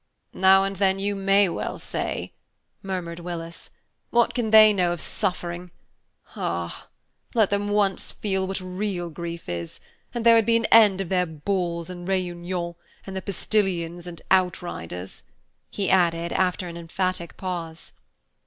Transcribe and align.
"Now 0.33 0.63
and 0.63 0.77
then 0.77 0.97
you 0.97 1.15
may 1.15 1.47
well 1.47 1.77
say," 1.77 2.33
murmured 2.81 3.19
Willis. 3.19 3.69
"What 4.09 4.33
can 4.33 4.49
they 4.49 4.73
know 4.73 4.93
of 4.93 4.99
suffering? 4.99 5.69
Ah! 6.35 6.87
let 7.35 7.51
them 7.51 7.67
once 7.67 8.11
feel 8.11 8.47
what 8.47 8.59
real 8.59 9.11
grief 9.11 9.47
is, 9.47 9.79
and 10.11 10.25
there 10.25 10.33
would 10.33 10.47
be 10.47 10.55
an 10.57 10.65
end 10.71 11.01
of 11.01 11.09
their 11.09 11.27
balls 11.27 11.87
and 11.87 12.07
réunions, 12.07 12.77
and 13.05 13.15
their 13.15 13.21
postilions 13.21 14.07
and 14.07 14.23
outriders," 14.31 15.21
he 15.69 15.87
added, 15.91 16.33
after 16.33 16.67
an 16.67 16.77
emphatic 16.77 17.37
pause. 17.37 17.93